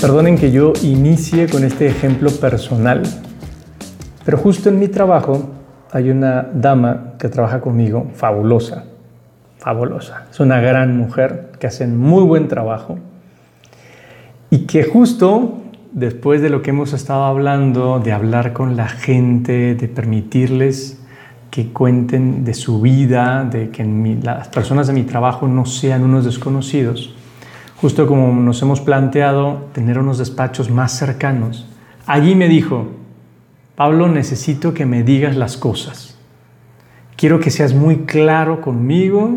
[0.00, 3.02] Perdonen que yo inicie con este ejemplo personal,
[4.24, 5.50] pero justo en mi trabajo
[5.90, 8.84] hay una dama que trabaja conmigo, fabulosa,
[9.58, 10.26] fabulosa.
[10.30, 12.98] Es una gran mujer que hace muy buen trabajo
[14.50, 15.62] y que justo
[15.92, 21.00] después de lo que hemos estado hablando, de hablar con la gente, de permitirles
[21.50, 23.82] que cuenten de su vida, de que
[24.22, 27.14] las personas de mi trabajo no sean unos desconocidos,
[27.80, 31.66] justo como nos hemos planteado tener unos despachos más cercanos,
[32.06, 32.88] allí me dijo,
[33.74, 36.16] Pablo, necesito que me digas las cosas.
[37.16, 39.30] Quiero que seas muy claro conmigo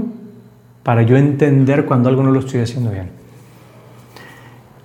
[0.83, 3.09] para yo entender cuando algo no lo estoy haciendo bien.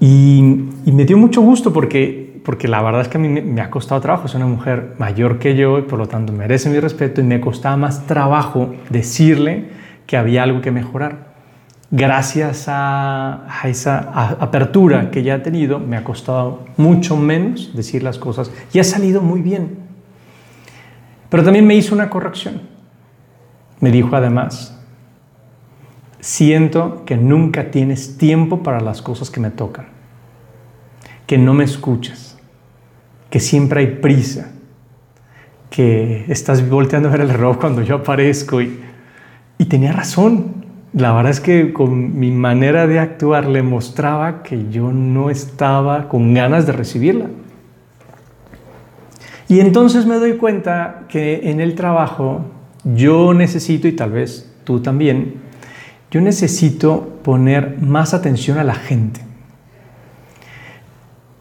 [0.01, 3.71] Y, me dio mucho gusto porque, porque la verdad es que a mí me, ha
[3.71, 4.27] costado trabajo.
[4.27, 7.41] Es una mujer mayor que yo y por lo tanto merece mi respeto y me
[7.41, 9.71] costaba más trabajo decirle
[10.07, 11.34] que había algo que mejorar
[11.97, 13.99] gracias a, esa
[14.41, 18.85] apertura que ya ha tenido, me ha costado mucho menos decir las cosas y ha
[18.85, 19.79] salido muy bien.
[21.29, 22.63] Pero también me hizo una corrección.
[23.79, 24.77] Me dijo además,
[26.19, 29.87] siento que nunca tienes tiempo para las cosas que me tocan,
[31.29, 32.37] que no me escuchas,
[33.31, 34.51] que siempre hay prisa,
[35.71, 38.81] que estás volteando a ver el reloj cuando yo aparezco y
[39.69, 40.64] tenía razón
[40.95, 46.09] la verdad es que con mi manera de actuar le mostraba que yo no estaba
[46.09, 47.27] con ganas de recibirla.
[49.49, 52.45] Y entonces me doy cuenta que en el trabajo
[52.85, 55.35] yo necesito, y tal vez tú también,
[56.13, 59.21] yo necesito poner más atención a la gente,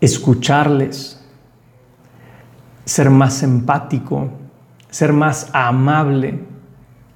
[0.01, 1.23] escucharles,
[2.85, 4.31] ser más empático,
[4.89, 6.39] ser más amable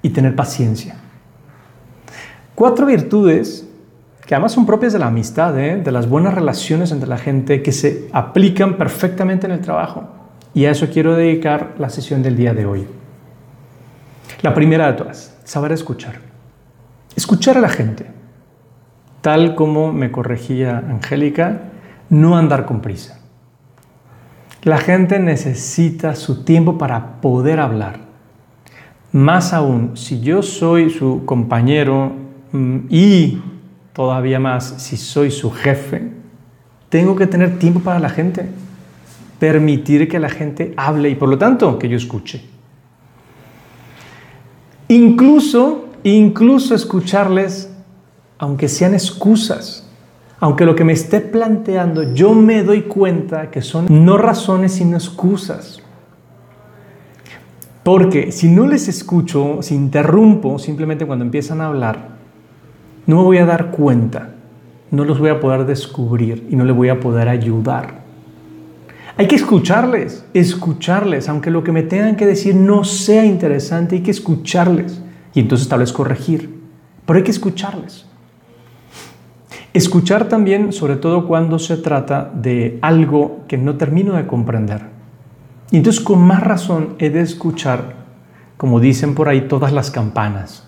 [0.04, 0.98] y tener paciencia.
[2.58, 3.70] Cuatro virtudes
[4.26, 5.80] que además son propias de la amistad, ¿eh?
[5.80, 10.08] de las buenas relaciones entre la gente, que se aplican perfectamente en el trabajo.
[10.56, 12.88] Y a eso quiero dedicar la sesión del día de hoy.
[14.42, 16.16] La primera de todas, saber escuchar.
[17.16, 18.08] Escuchar a la gente.
[19.22, 21.62] Tal como me corregía Angélica,
[22.10, 23.20] no andar con prisa.
[24.64, 28.00] La gente necesita su tiempo para poder hablar.
[29.12, 32.26] Más aún, si yo soy su compañero
[32.90, 33.40] y
[33.94, 36.12] todavía más, si soy su jefe,
[36.90, 38.48] tengo que tener tiempo para la gente,
[39.40, 42.44] permitir que la gente hable y por lo tanto que yo escuche.
[44.88, 47.70] Incluso, incluso escucharles,
[48.38, 49.90] aunque sean excusas,
[50.40, 54.96] aunque lo que me esté planteando yo me doy cuenta que son no razones sino
[54.96, 55.82] excusas.
[57.84, 62.07] Porque si no les escucho, si interrumpo simplemente cuando empiezan a hablar,
[63.08, 64.36] no me voy a dar cuenta,
[64.92, 68.02] no los voy a poder descubrir y no les voy a poder ayudar.
[69.16, 74.04] Hay que escucharles, escucharles, aunque lo que me tengan que decir no sea interesante, hay
[74.04, 75.02] que escucharles
[75.34, 76.60] y entonces tal vez corregir,
[77.06, 78.06] pero hay que escucharles.
[79.74, 84.82] Escuchar también, sobre todo cuando se trata de algo que no termino de comprender.
[85.72, 87.96] Y entonces con más razón he de escuchar,
[88.58, 90.68] como dicen por ahí, todas las campanas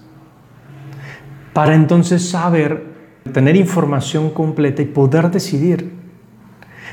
[1.59, 2.86] para entonces saber,
[3.34, 5.92] tener información completa y poder decidir.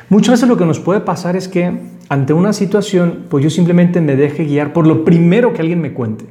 [0.09, 1.73] Muchas veces lo que nos puede pasar es que
[2.09, 5.93] ante una situación, pues yo simplemente me deje guiar por lo primero que alguien me
[5.93, 6.25] cuente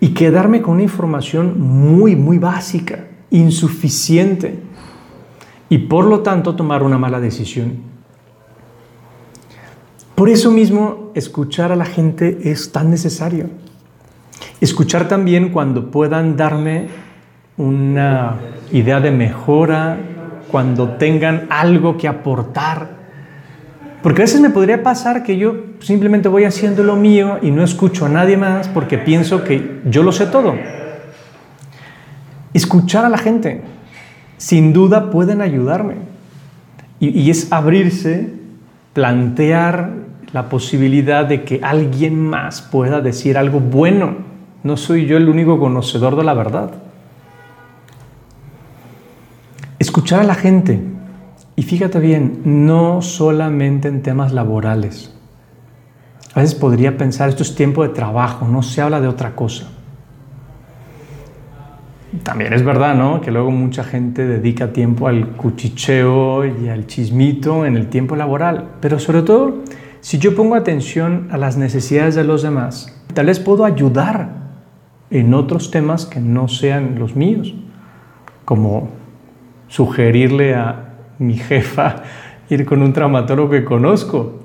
[0.00, 4.58] y quedarme con una información muy, muy básica, insuficiente
[5.68, 7.82] y por lo tanto tomar una mala decisión.
[10.14, 13.50] Por eso mismo, escuchar a la gente es tan necesario.
[14.62, 17.09] Escuchar también cuando puedan darme
[17.60, 18.36] una
[18.72, 19.98] idea de mejora,
[20.50, 23.00] cuando tengan algo que aportar.
[24.02, 27.62] Porque a veces me podría pasar que yo simplemente voy haciendo lo mío y no
[27.62, 30.54] escucho a nadie más porque pienso que yo lo sé todo.
[32.54, 33.62] Escuchar a la gente,
[34.38, 35.96] sin duda pueden ayudarme.
[36.98, 38.32] Y, y es abrirse,
[38.94, 39.90] plantear
[40.32, 44.16] la posibilidad de que alguien más pueda decir algo bueno.
[44.62, 46.70] No soy yo el único conocedor de la verdad.
[49.90, 50.80] Escuchar a la gente.
[51.56, 55.12] Y fíjate bien, no solamente en temas laborales.
[56.32, 59.68] A veces podría pensar, esto es tiempo de trabajo, no se habla de otra cosa.
[62.22, 63.20] También es verdad, ¿no?
[63.20, 68.76] Que luego mucha gente dedica tiempo al cuchicheo y al chismito en el tiempo laboral.
[68.80, 69.64] Pero sobre todo,
[69.98, 74.34] si yo pongo atención a las necesidades de los demás, tal vez puedo ayudar
[75.10, 77.56] en otros temas que no sean los míos,
[78.44, 78.99] como
[79.70, 80.88] sugerirle a
[81.18, 82.02] mi jefa
[82.50, 84.40] ir con un traumatólogo que conozco.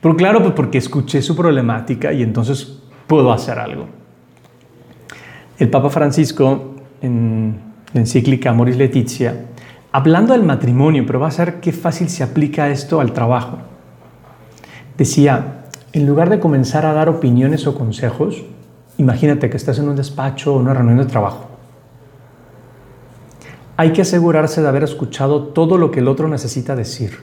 [0.00, 3.86] Pero claro, pues porque escuché su problemática y entonces puedo hacer algo.
[5.58, 7.60] El Papa Francisco, en
[7.92, 9.48] la encíclica Moris Letizia,
[9.92, 13.58] hablando del matrimonio, pero va a ser qué fácil se aplica esto al trabajo.
[14.96, 18.42] Decía, en lugar de comenzar a dar opiniones o consejos,
[18.96, 21.49] imagínate que estás en un despacho o una reunión de trabajo.
[23.80, 27.20] Hay que asegurarse de haber escuchado todo lo que el otro necesita decir.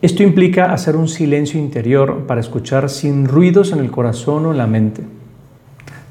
[0.00, 4.58] Esto implica hacer un silencio interior para escuchar sin ruidos en el corazón o en
[4.58, 5.04] la mente.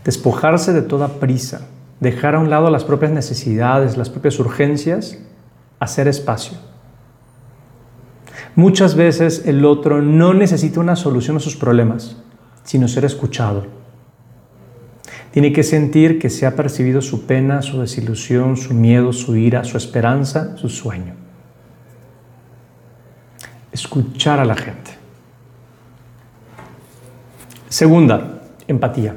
[0.06, 1.68] Despojarse de toda prisa,
[2.00, 5.18] dejar a un lado las propias necesidades, las propias urgencias,
[5.82, 6.58] hacer espacio.
[8.56, 12.16] Muchas veces el otro no necesita una solución a sus problemas,
[12.64, 13.81] sino ser escuchado.
[15.32, 19.64] Tiene que sentir que se ha percibido su pena, su desilusión, su miedo, su ira,
[19.64, 21.14] su esperanza, su sueño.
[23.72, 24.92] Escuchar a la gente.
[27.70, 29.16] Segunda, empatía.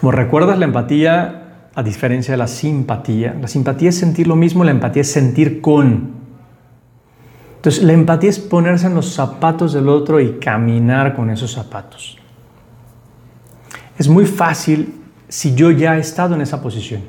[0.00, 4.64] Como recuerdas, la empatía, a diferencia de la simpatía, la simpatía es sentir lo mismo,
[4.64, 6.18] la empatía es sentir con.
[7.56, 12.19] Entonces, la empatía es ponerse en los zapatos del otro y caminar con esos zapatos.
[14.00, 14.94] Es muy fácil
[15.28, 17.02] si yo ya he estado en esa posición.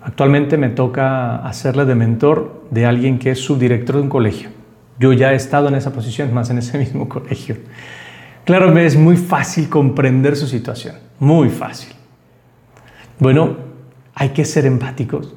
[0.00, 4.50] Actualmente me toca hacerle de mentor de alguien que es subdirector de un colegio.
[5.00, 7.56] Yo ya he estado en esa posición, más en ese mismo colegio.
[8.44, 11.92] Claro, es muy fácil comprender su situación, muy fácil.
[13.18, 13.56] Bueno,
[14.14, 15.34] hay que ser empáticos.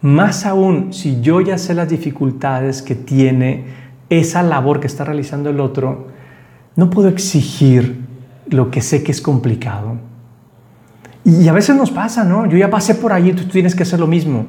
[0.00, 3.64] Más aún si yo ya sé las dificultades que tiene
[4.10, 6.06] esa labor que está realizando el otro,
[6.76, 8.06] no puedo exigir
[8.50, 9.96] lo que sé que es complicado.
[11.24, 12.46] Y a veces nos pasa, ¿no?
[12.46, 14.46] Yo ya pasé por allí, tú tienes que hacer lo mismo.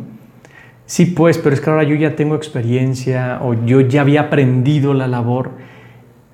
[0.85, 4.93] Sí, pues, pero es que ahora yo ya tengo experiencia o yo ya había aprendido
[4.93, 5.51] la labor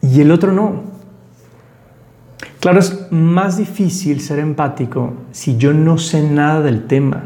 [0.02, 0.84] y el otro no.
[2.60, 7.24] Claro, es más difícil ser empático si yo no sé nada del tema.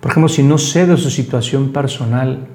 [0.00, 2.46] Por ejemplo, si no sé de su situación personal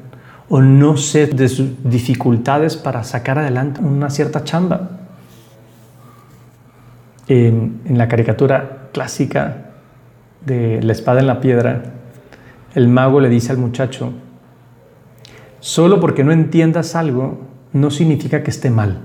[0.50, 5.01] o no sé de sus dificultades para sacar adelante una cierta chamba.
[7.34, 9.70] En, la caricatura clásica
[10.46, 11.82] de la espada en la piedra,
[12.76, 14.12] el mago le dice al muchacho,
[15.62, 17.40] solo porque no entiendas algo
[17.72, 18.98] no significa que esté mal.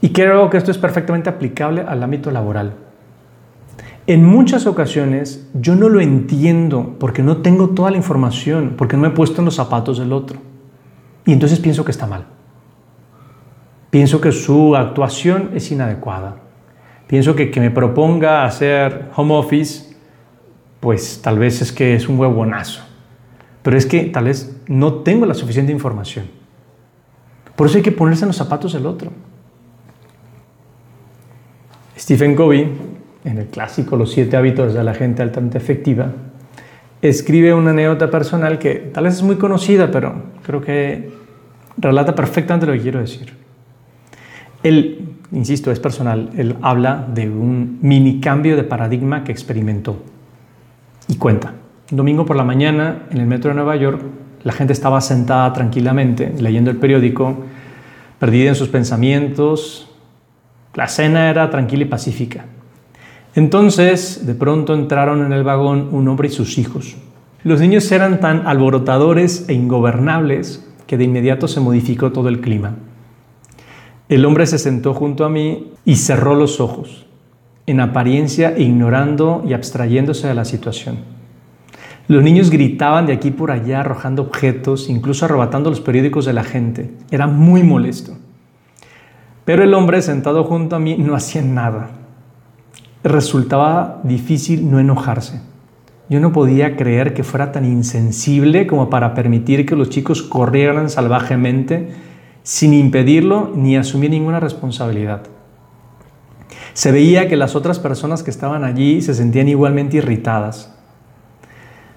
[0.00, 2.72] Y creo que esto es perfectamente aplicable al ámbito laboral.
[4.06, 9.02] En muchas ocasiones yo no lo entiendo porque no tengo toda la información, porque no
[9.02, 10.38] me he puesto en los zapatos del otro.
[11.26, 12.24] Y entonces pienso que está mal.
[13.90, 16.36] Pienso que su actuación es inadecuada.
[17.08, 19.96] Pienso que que me proponga hacer home office,
[20.78, 22.82] pues tal vez es que es un huevonazo.
[23.62, 26.26] Pero es que tal vez no tengo la suficiente información.
[27.56, 29.10] Por eso hay que ponerse en los zapatos del otro.
[31.98, 32.70] Stephen Covey,
[33.24, 36.12] en el clásico Los siete hábitos de la gente altamente efectiva,
[37.02, 41.10] escribe una anécdota personal que tal vez es muy conocida, pero creo que
[41.76, 43.49] relata perfectamente lo que quiero decir.
[44.62, 49.96] Él, insisto, es personal, él habla de un mini cambio de paradigma que experimentó
[51.08, 51.54] y cuenta.
[51.90, 54.00] Domingo por la mañana, en el metro de Nueva York,
[54.44, 57.36] la gente estaba sentada tranquilamente leyendo el periódico,
[58.18, 59.90] perdida en sus pensamientos,
[60.74, 62.44] la cena era tranquila y pacífica.
[63.34, 66.96] Entonces, de pronto entraron en el vagón un hombre y sus hijos.
[67.42, 72.74] Los niños eran tan alborotadores e ingobernables que de inmediato se modificó todo el clima.
[74.10, 77.06] El hombre se sentó junto a mí y cerró los ojos,
[77.66, 80.98] en apariencia ignorando y abstrayéndose de la situación.
[82.08, 86.42] Los niños gritaban de aquí por allá, arrojando objetos, incluso arrebatando los periódicos de la
[86.42, 86.90] gente.
[87.12, 88.18] Era muy molesto.
[89.44, 91.90] Pero el hombre sentado junto a mí no hacía nada.
[93.04, 95.40] Resultaba difícil no enojarse.
[96.08, 100.90] Yo no podía creer que fuera tan insensible como para permitir que los chicos corrieran
[100.90, 102.09] salvajemente
[102.42, 105.22] sin impedirlo ni asumir ninguna responsabilidad.
[106.72, 110.74] Se veía que las otras personas que estaban allí se sentían igualmente irritadas.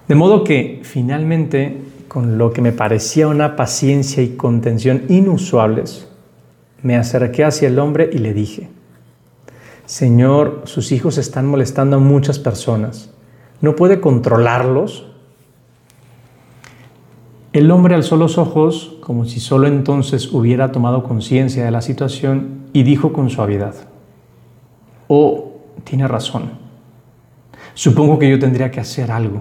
[0.08, 6.08] De modo que finalmente, con lo que me parecía una paciencia y contención inusuales,
[6.82, 8.68] me acerqué hacia el hombre y le dije,
[9.86, 13.10] Señor, sus hijos están molestando a muchas personas.
[13.60, 15.13] ¿No puede controlarlos?
[17.54, 22.64] El hombre alzó los ojos como si solo entonces hubiera tomado conciencia de la situación
[22.72, 23.76] y dijo con suavidad,
[25.06, 25.52] Oh,
[25.84, 26.50] tiene razón.
[27.74, 29.40] Supongo que yo tendría que hacer algo.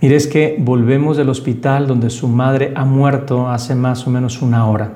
[0.00, 4.40] Mire, es que volvemos del hospital donde su madre ha muerto hace más o menos
[4.40, 4.92] una hora.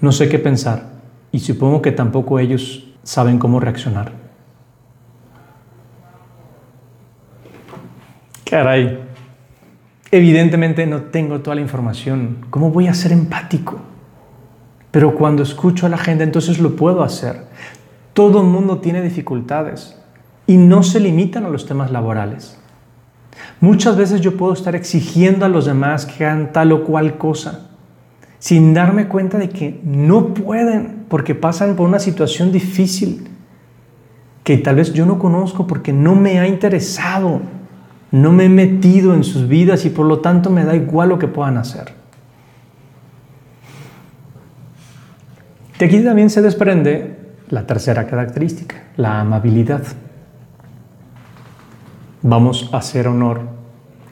[0.00, 0.92] No sé qué pensar
[1.30, 4.12] y supongo que tampoco ellos saben cómo reaccionar.
[8.48, 9.03] Caray,
[10.10, 12.46] evidentemente no tengo toda la información.
[12.50, 13.80] ¿Cómo voy a ser empático?
[14.90, 17.46] Pero cuando escucho a la gente, entonces lo puedo hacer.
[18.12, 20.00] Todo el mundo tiene dificultades
[20.46, 22.58] y no se limitan a los temas laborales.
[23.60, 27.70] Muchas veces yo puedo estar exigiendo a los demás que hagan tal o cual cosa
[28.44, 33.26] sin darme cuenta de que no pueden porque pasan por una situación difícil
[34.42, 37.40] que tal vez yo no conozco porque no me ha interesado,
[38.14, 41.18] no me he metido en sus vidas y por lo tanto me da igual lo
[41.18, 41.94] que puedan hacer.
[45.80, 47.16] De aquí también se desprende
[47.48, 49.82] la tercera característica, la amabilidad.
[52.22, 53.40] Vamos a hacer honor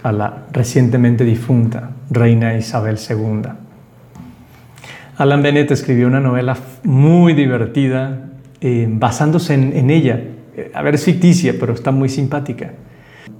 [0.03, 3.53] a la recientemente difunta reina Isabel II.
[5.17, 8.31] Alan Bennett escribió una novela muy divertida
[8.61, 10.21] eh, basándose en, ella.
[10.57, 12.73] Eh, a ver, es ficticia, pero está muy simpática.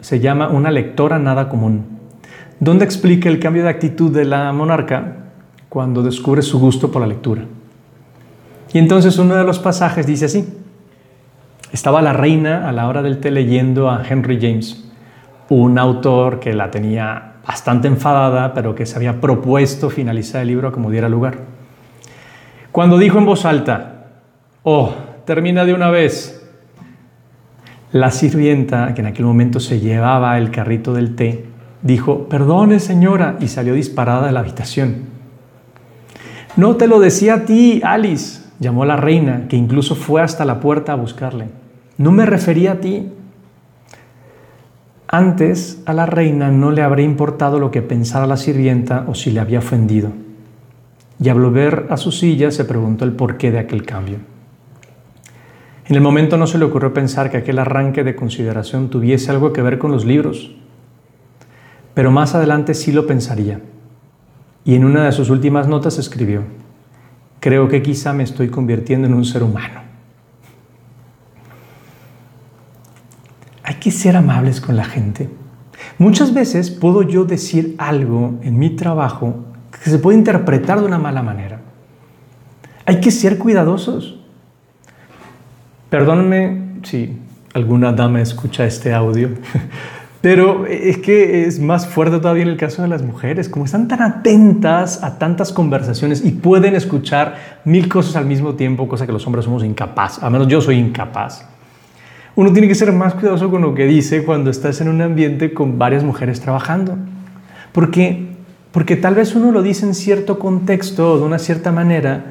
[0.03, 1.87] Se llama Una lectora nada común,
[2.61, 5.17] donde explica el cambio de actitud de la monarca
[5.71, 7.45] cuando descubre su gusto por la lectura.
[8.75, 10.47] Y entonces uno de los pasajes dice así,
[11.73, 14.85] estaba la reina a la hora del té leyendo a Henry James,
[15.49, 20.73] un autor que la tenía bastante enfadada, pero que se había propuesto finalizar el libro
[20.73, 21.39] como diera lugar.
[22.73, 24.09] Cuando dijo en voz alta,
[24.63, 24.95] oh,
[25.25, 26.42] termina de una vez,
[27.93, 31.47] la sirvienta, que en aquel momento se llevaba el carrito del té,
[31.83, 35.13] dijo, perdone señora, y salió disparada de la habitación.
[36.57, 40.61] No te lo decía a ti, Alice, llamó la reina, que incluso fue hasta la
[40.61, 41.47] puerta a buscarle.
[41.99, 43.11] No me refería a ti.
[45.09, 49.31] Antes a la reina no le habría importado lo que pensara la sirvienta o si
[49.31, 50.13] le había ofendido
[51.23, 54.19] y al volver a su silla se preguntó el porqué de aquel cambio.
[55.93, 59.53] En el momento no se le ocurrió pensar que aquel arranque de consideración tuviese algo
[59.53, 60.51] que ver con los libros,
[61.93, 63.61] pero más adelante sí lo pensaría.
[64.65, 66.45] Y en una de sus últimas notas escribió,
[67.41, 69.83] creo que quizá me estoy convirtiendo en un ser humano.
[73.63, 75.29] Hay que ser amables con la gente.
[75.99, 80.99] Muchas veces puedo yo decir algo en mi trabajo que se puede interpretar de una
[80.99, 81.61] mala manera.
[82.87, 84.22] Hay que ser cuidadosos.
[85.93, 87.19] Perdónenme si
[87.53, 89.29] alguna dama escucha este audio,
[90.23, 94.01] pero es que es más fuerte todavía el caso de las mujeres, como están tan
[94.01, 99.27] atentas a tantas conversaciones y pueden escuchar mil cosas al mismo tiempo, cosa que los
[99.27, 101.47] hombres somos incapaces, al menos yo soy incapaz.
[102.37, 105.53] Uno tiene que ser más cuidadoso con lo que dice cuando estás en un ambiente
[105.53, 106.97] con varias mujeres trabajando,
[107.73, 108.29] porque
[108.73, 112.25] porque tal vez uno lo dice en cierto contexto o de una cierta manera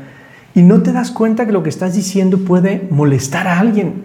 [0.53, 4.03] y no te das cuenta que lo que estás diciendo puede molestar a alguien.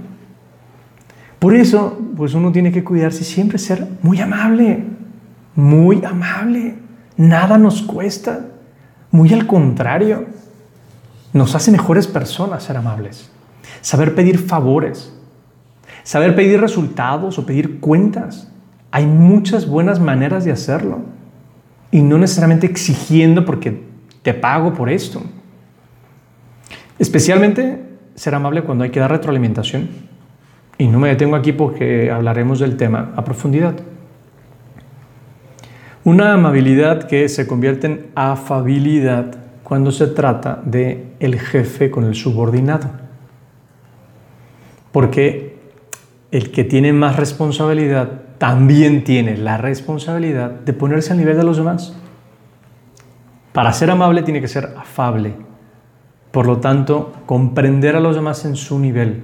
[1.39, 4.85] Por eso, pues uno tiene que cuidarse siempre ser muy amable,
[5.55, 6.77] muy amable.
[7.17, 8.47] Nada nos cuesta,
[9.11, 10.27] muy al contrario.
[11.33, 13.31] Nos hace mejores personas ser amables.
[13.81, 15.13] Saber pedir favores,
[16.03, 18.51] saber pedir resultados o pedir cuentas.
[18.91, 21.01] Hay muchas buenas maneras de hacerlo
[21.91, 23.85] y no necesariamente exigiendo porque
[24.23, 25.23] te pago por esto.
[26.99, 27.83] Especialmente
[28.15, 29.89] ser amable cuando hay que dar retroalimentación.
[30.79, 33.75] Y no me detengo aquí porque hablaremos del tema a profundidad.
[36.05, 42.15] Una amabilidad que se convierte en afabilidad cuando se trata de el jefe con el
[42.15, 42.91] subordinado.
[44.93, 45.59] Porque
[46.31, 51.57] el que tiene más responsabilidad también tiene la responsabilidad de ponerse al nivel de los
[51.57, 51.97] demás.
[53.53, 55.35] Para ser amable tiene que ser afable.
[56.37, 59.23] Por lo tanto, comprender a los demás en su nivel.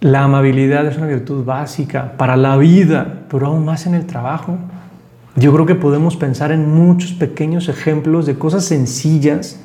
[0.00, 4.56] La amabilidad es una virtud básica para la vida, pero aún más en el trabajo.
[5.36, 9.62] Yo creo que podemos pensar en muchos pequeños ejemplos de cosas sencillas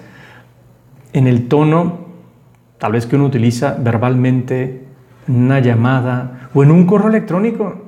[1.14, 2.00] en el tono,
[2.78, 4.88] tal vez que uno utiliza verbalmente,
[5.30, 7.82] una llamada o en un correo electrónico.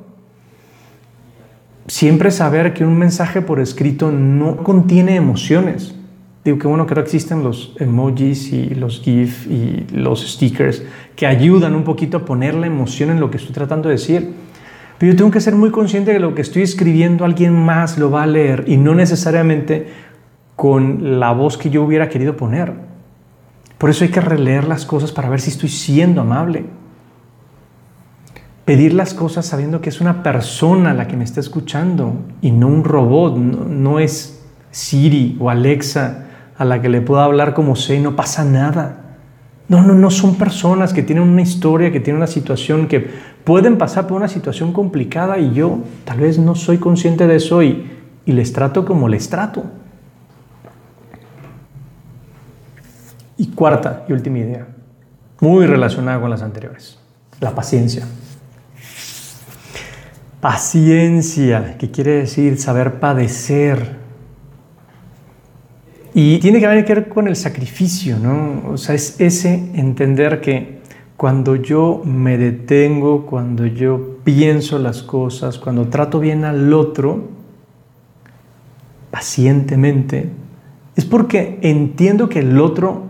[1.87, 5.97] Siempre saber que un mensaje por escrito no contiene emociones.
[6.43, 10.83] Digo que bueno, que existen los emojis y los GIF y los stickers
[11.15, 14.33] que ayudan un poquito a poner la emoción en lo que estoy tratando de decir.
[14.97, 17.97] Pero yo tengo que ser muy consciente de que lo que estoy escribiendo alguien más
[17.97, 19.87] lo va a leer y no necesariamente
[20.55, 22.73] con la voz que yo hubiera querido poner.
[23.77, 26.65] Por eso hay que releer las cosas para ver si estoy siendo amable
[28.71, 32.67] pedir las cosas sabiendo que es una persona la que me está escuchando y no
[32.67, 36.27] un robot, no, es Siri o Alexa
[36.61, 39.17] a la que le puedo hablar como sé y no pasa nada.
[39.67, 42.99] No, no, no son personas que tienen una historia, que tienen una situación, que
[43.43, 47.63] pueden pasar por una situación complicada y yo tal vez no soy consciente de eso
[47.63, 47.89] y,
[48.27, 49.63] y les trato como les trato.
[53.37, 54.67] Y cuarta y última idea,
[55.39, 56.99] muy relacionada con las anteriores,
[57.39, 58.05] la paciencia.
[60.39, 64.00] Paciencia, que quiere decir saber padecer.
[66.13, 68.69] Y tiene que ver con el sacrificio, ¿no?
[68.69, 70.81] O sea, es ese entender que
[71.15, 77.29] cuando yo me detengo, cuando yo pienso las cosas, cuando trato bien al otro,
[79.11, 80.29] pacientemente,
[80.95, 83.03] es porque entiendo que el otro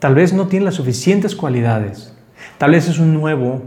[0.00, 2.14] tal vez no tiene las suficientes cualidades,
[2.58, 3.62] tal vez es un nuevo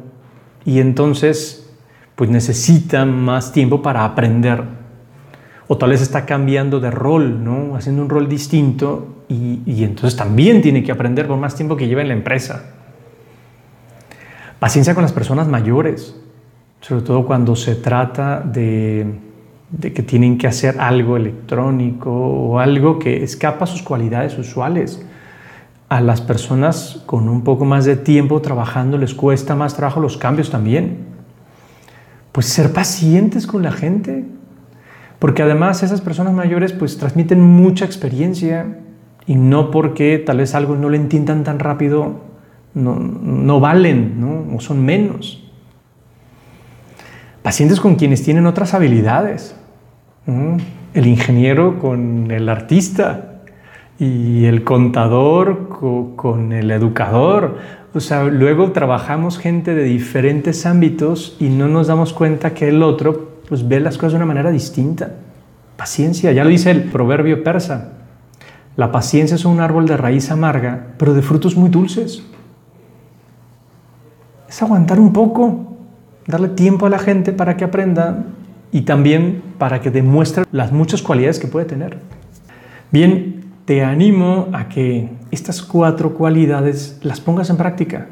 [0.65, 1.73] y entonces
[2.15, 4.85] pues necesita más tiempo para aprender.
[5.67, 7.75] O tal vez está cambiando de rol, ¿no?
[7.75, 12.01] Haciendo un rol distinto y, entonces también tiene que aprender por más tiempo que lleva
[12.01, 12.72] en la empresa.
[14.60, 16.15] Paciencia con las personas mayores,
[16.81, 19.05] sobre todo cuando se trata de,
[19.72, 25.03] de que tienen que hacer algo electrónico o algo que escapa a sus cualidades usuales.
[25.89, 30.17] A las personas con un poco más de tiempo trabajando les cuesta más trabajo los
[30.17, 31.15] cambios también
[32.36, 34.25] pues ser pacientes con la gente,
[35.19, 38.79] porque además esas personas mayores pues transmiten mucha experiencia
[39.25, 42.22] y no porque tal vez algo no le entiendan tan rápido,
[42.74, 44.55] no, valen ¿no?
[44.55, 45.41] o son menos.
[47.41, 49.55] Pacientes con quienes tienen otras habilidades.
[50.93, 53.41] El ingeniero con el artista
[54.00, 55.69] y el contador
[56.15, 57.57] con el educador
[57.95, 62.84] o sea, luego trabajamos gente de diferentes ámbitos y no nos damos cuenta que el
[62.84, 65.12] otro pues, ve las cosas de una manera distinta.
[65.77, 67.93] Paciencia, ya lo dice el proverbio persa.
[68.75, 72.23] La paciencia es un árbol de raíz amarga, pero de frutos muy dulces.
[74.49, 75.75] Es aguantar un poco,
[76.27, 78.25] darle tiempo a la gente para que aprenda
[78.71, 81.99] y también para que demuestre las muchas cualidades que puede tener.
[82.91, 88.08] Bien, te animo a que estas cuatro cualidades las pongas en práctica.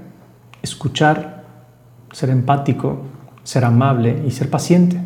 [0.61, 1.43] Escuchar,
[2.11, 3.01] ser empático,
[3.43, 4.97] ser amable y ser paciente.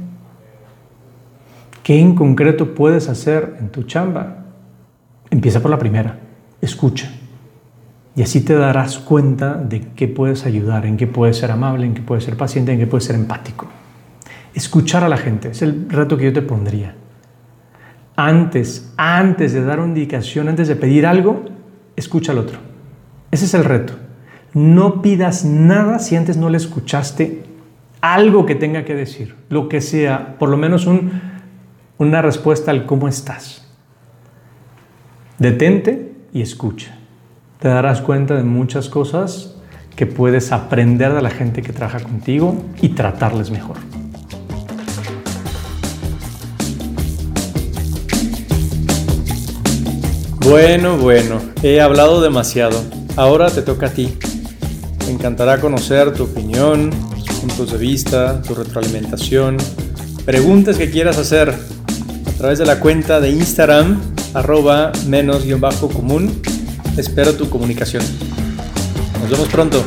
[1.87, 4.43] ¿Qué en concreto puedes hacer en tu chamba?
[5.29, 6.19] Empieza por la primera,
[6.59, 7.09] escucha.
[8.13, 11.93] Y así te darás cuenta de qué puedes ayudar, en qué puedes ser amable, en
[11.93, 13.67] qué puedes ser paciente, en qué puedes ser empático.
[14.53, 16.93] Escuchar a la gente es el reto que yo te pondría
[18.17, 21.45] antes, antes de dar una indicación, antes de pedir algo,
[21.95, 22.59] escucha al otro.
[23.31, 23.93] Ese es el reto.
[24.53, 27.43] No pidas nada si antes no le escuchaste
[28.01, 30.85] algo que tenga que decir, lo que sea, por lo menos
[31.97, 33.63] una respuesta al cómo estás.
[35.39, 36.97] Detente y escucha.
[37.59, 39.55] Te darás cuenta de muchas cosas
[39.95, 43.77] que puedes aprender de la gente que trabaja contigo y tratarles mejor.
[50.41, 52.79] Bueno, bueno, he hablado demasiado.
[53.15, 54.17] Ahora te toca a ti.
[55.05, 56.91] Me encantará conocer tu opinión,
[57.25, 59.57] tus puntos de vista, tu retroalimentación,
[60.25, 61.53] preguntas que quieras hacer
[62.37, 63.99] a través de la cuenta de Instagram,
[64.35, 66.39] arroba menos-común.
[66.95, 68.03] Espero tu comunicación.
[69.19, 69.83] Nos vemos pronto.